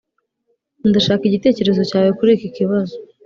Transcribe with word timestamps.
ndashaka 0.89 1.23
igitekerezo 1.25 1.81
cyawe 1.89 2.09
kuri 2.17 2.31
iki 2.37 2.49
kibazo. 2.55 2.95